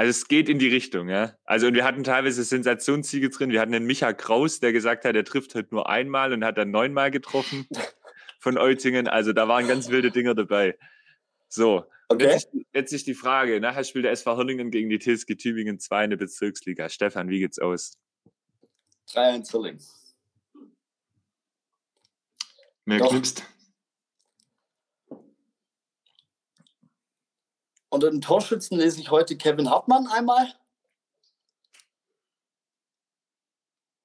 [0.00, 1.36] Also es geht in die Richtung, ja.
[1.44, 3.50] Also und wir hatten teilweise Sensationssiege drin.
[3.50, 6.56] Wir hatten den Micha Kraus, der gesagt hat, er trifft halt nur einmal und hat
[6.56, 7.68] dann neunmal getroffen
[8.40, 9.08] von Eutingen.
[9.08, 10.78] Also da waren ganz wilde Dinger dabei.
[11.50, 12.28] So, okay.
[12.28, 13.60] jetzt, ist, jetzt ist die Frage.
[13.60, 16.88] Nachher spielt der SV Hirlingen gegen die TSG Tübingen 2 in der Bezirksliga.
[16.88, 17.98] Stefan, wie geht's aus?
[19.10, 19.82] 3-1 Hirlingen.
[22.86, 23.44] Mehr knipst.
[27.90, 30.54] Unter den Torschützen lese ich heute Kevin Hartmann einmal.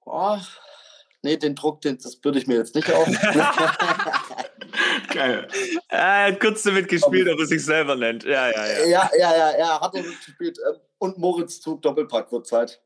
[0.05, 0.37] Oh,
[1.21, 3.07] nee, den Druck, den, das würde ich mir jetzt nicht auf.
[5.13, 5.47] Geil.
[5.89, 8.23] Er hat kurz damit gespielt, ob er sich selber nennt.
[8.23, 8.85] Ja, ja, ja.
[8.85, 10.57] Ja, ja, ja, ja hat er gespielt.
[10.67, 12.81] Ähm, und Moritz Zug Doppelpack wird Zeit.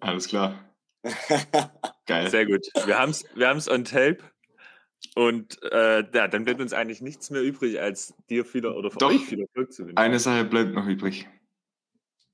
[0.00, 0.58] Alles klar.
[2.06, 2.30] Geil.
[2.30, 2.66] Sehr gut.
[2.86, 4.18] Wir haben es wir on tape.
[5.14, 8.98] Und äh, ja, dann bleibt uns eigentlich nichts mehr übrig, als dir wieder oder für
[8.98, 9.26] Doch, euch
[9.70, 9.96] zu wünschen.
[9.96, 11.28] Eine Sache bleibt noch übrig.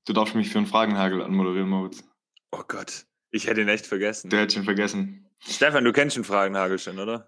[0.05, 2.03] Du darfst mich für einen Fragenhagel anmoderieren, Moritz.
[2.51, 4.29] Oh Gott, ich hätte ihn echt vergessen.
[4.29, 5.29] Der hätte schon vergessen.
[5.39, 7.27] Stefan, du kennst den Fragenhagel schon, oder?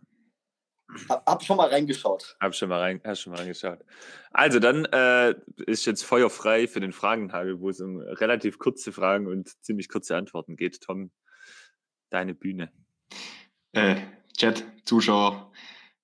[1.10, 2.36] Hab, hab schon mal reingeschaut.
[2.40, 3.80] Hab schon mal rein, hast schon mal reingeschaut.
[4.32, 9.28] Also dann äh, ist jetzt feuerfrei für den Fragenhagel, wo es um relativ kurze Fragen
[9.28, 10.82] und ziemlich kurze Antworten geht.
[10.82, 11.12] Tom,
[12.10, 12.72] deine Bühne.
[13.72, 14.02] Äh,
[14.36, 15.52] Chat, Zuschauer,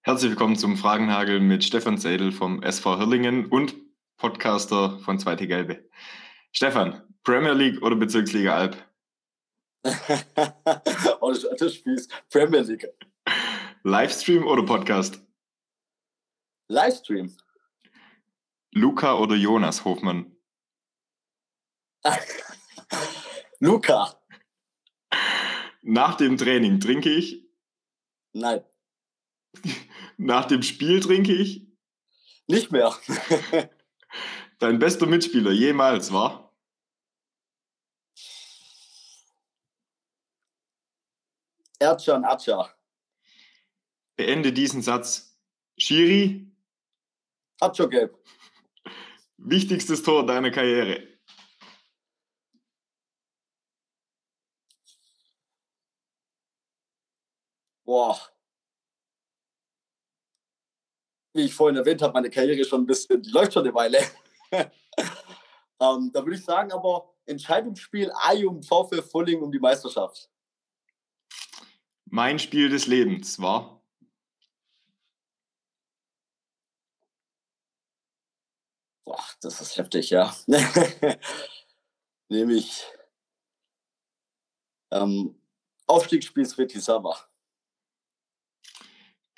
[0.02, 3.76] herzlich willkommen zum Fragenhagel mit Stefan Seidel vom SV Hirlingen und
[4.18, 5.90] Podcaster von Zweite Gelbe.
[6.52, 8.78] Stefan, Premier League oder Bezirksliga Alb?
[11.22, 12.88] oh, das Spiel Premier League.
[13.82, 15.26] Livestream oder Podcast?
[16.68, 17.36] Livestream.
[18.72, 20.36] Luca oder Jonas Hofmann?
[23.60, 24.22] Luca.
[25.82, 27.49] Nach dem Training trinke ich
[28.34, 28.64] Nein.
[30.18, 31.68] Nach dem Spiel trinke ich?
[32.48, 32.96] Nicht mehr.
[34.60, 36.54] Dein bester Mitspieler jemals war?
[41.80, 42.74] Ercan Acha.
[44.18, 45.40] Beende diesen Satz.
[45.78, 46.52] Shiri?
[47.62, 48.18] Acho gelb.
[49.38, 51.19] Wichtigstes Tor deiner Karriere?
[57.90, 58.20] Boah,
[61.34, 63.98] wie ich vorhin erwähnt habe, meine Karriere schon ein bisschen, die läuft schon eine Weile.
[64.52, 70.30] ähm, da würde ich sagen, aber Entscheidungsspiel AIUM VfL Fulling um die Meisterschaft.
[72.06, 73.84] Mein Spiel des Lebens war?
[79.04, 80.36] Boah, das ist heftig, ja.
[82.30, 82.86] Nämlich
[84.92, 85.42] ähm,
[85.88, 87.29] Aufstiegsspiel Sveti Sava.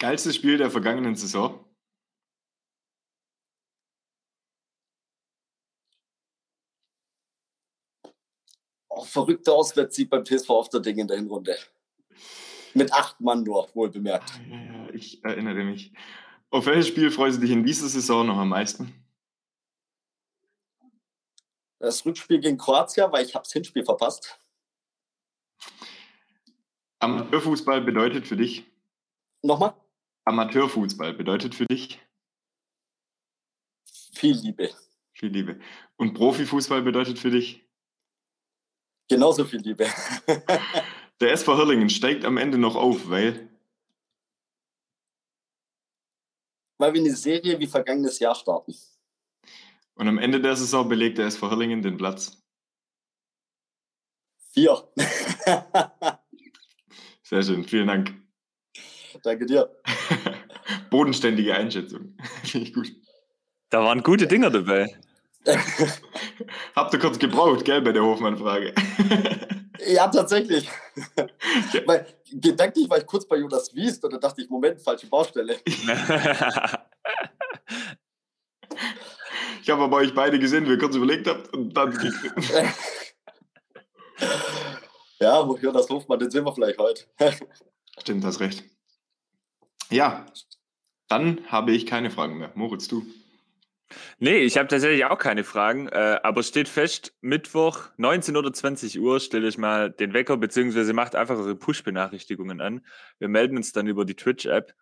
[0.01, 1.63] Geilstes Spiel der vergangenen Saison?
[8.89, 11.55] Auch verrückter Auswärtssieg beim TSV Ding in der Hinrunde.
[12.73, 14.31] Mit acht Mann nur, wohl bemerkt.
[14.31, 15.93] Ah, ja, ja, ich erinnere mich.
[16.49, 18.91] Auf welches Spiel freust du dich in dieser Saison noch am meisten?
[21.77, 24.39] Das Rückspiel gegen Kroatien, weil ich habe das Hinspiel verpasst.
[26.97, 28.65] Amateurfußball bedeutet für dich?
[29.43, 29.75] Nochmal?
[30.25, 31.99] Amateurfußball bedeutet für dich?
[34.13, 34.69] Viel Liebe.
[35.13, 35.59] Viel Liebe.
[35.95, 37.67] Und Profifußball bedeutet für dich?
[39.07, 39.87] Genauso viel Liebe.
[41.19, 43.49] Der SV Hirlingen steigt am Ende noch auf, weil?
[46.77, 48.73] Weil wir eine Serie wie vergangenes Jahr starten.
[49.93, 52.41] Und am Ende der Saison belegt der SV Hirlingen den Platz?
[54.53, 54.91] Vier.
[57.23, 58.15] Sehr schön, vielen Dank.
[59.23, 59.69] Danke dir.
[60.89, 62.15] Bodenständige Einschätzung.
[62.43, 62.91] Finde ich gut.
[63.69, 64.87] Da waren gute Dinger dabei.
[66.75, 68.73] Habt ihr kurz gebraucht, gell, bei der Hofmann-Frage?
[69.87, 70.69] ja, tatsächlich.
[71.85, 75.57] Weil, gedanklich war ich kurz bei Jonas Wiest und da dachte ich, Moment, falsche Baustelle.
[75.65, 75.87] ich
[79.69, 81.97] habe aber euch beide gesehen, wie ihr kurz überlegt habt und dann.
[85.19, 87.05] ja, Jonas Hofmann, den sehen wir vielleicht heute.
[87.99, 88.63] Stimmt, hast recht.
[89.91, 90.25] Ja,
[91.09, 92.51] dann habe ich keine Fragen mehr.
[92.55, 93.05] Moritz, du.
[94.19, 98.99] Nee, ich habe tatsächlich auch keine Fragen, äh, aber steht fest, Mittwoch 19 oder 20
[99.01, 102.85] Uhr stelle ich mal den Wecker, beziehungsweise macht einfach eure Push-Benachrichtigungen an.
[103.19, 104.73] Wir melden uns dann über die Twitch-App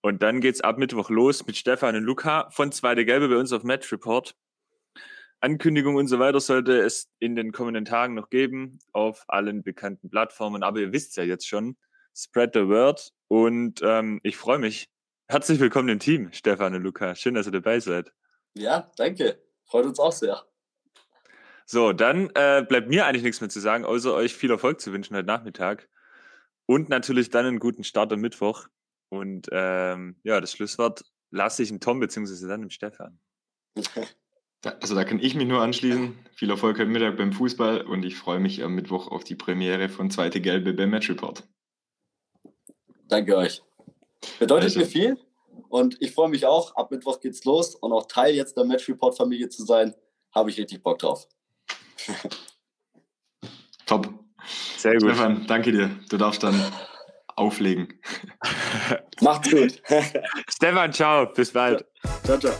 [0.00, 3.52] und dann geht's ab Mittwoch los mit Stefan und Luca von Zweite Gelbe bei uns
[3.52, 4.36] auf Match Report.
[5.40, 10.08] Ankündigung und so weiter sollte es in den kommenden Tagen noch geben auf allen bekannten
[10.08, 11.76] Plattformen, aber ihr wisst ja jetzt schon,
[12.16, 14.88] spread the word und ähm, ich freue mich.
[15.28, 17.14] Herzlich willkommen im Team, Stefan und Luca.
[17.14, 18.12] Schön, dass ihr dabei seid.
[18.54, 19.40] Ja, danke.
[19.64, 20.44] Freut uns auch sehr.
[21.64, 24.92] So, dann äh, bleibt mir eigentlich nichts mehr zu sagen, außer euch viel Erfolg zu
[24.92, 25.88] wünschen heute Nachmittag.
[26.66, 28.68] Und natürlich dann einen guten Start am Mittwoch.
[29.08, 33.18] Und ähm, ja, das Schlusswort lasse ich im Tom beziehungsweise dann im Stefan.
[34.80, 36.16] Also da kann ich mich nur anschließen.
[36.36, 39.88] Viel Erfolg heute Mittag beim Fußball und ich freue mich am Mittwoch auf die Premiere
[39.88, 41.42] von Zweite Gelbe beim Match Report.
[43.12, 43.62] Danke euch.
[44.38, 45.18] Bedeutet mir viel.
[45.68, 48.88] Und ich freue mich auch, ab Mittwoch geht's los und auch Teil jetzt der Match
[48.88, 49.94] Report Familie zu sein,
[50.34, 51.28] habe ich richtig Bock drauf.
[53.86, 54.08] Top.
[54.78, 55.10] Sehr gut.
[55.10, 55.90] Stefan, danke dir.
[56.08, 56.58] Du darfst dann
[57.36, 58.00] auflegen.
[59.20, 59.82] Macht's gut.
[60.48, 61.26] Stefan, ciao.
[61.26, 61.84] Bis bald.
[62.24, 62.54] Ciao, ciao.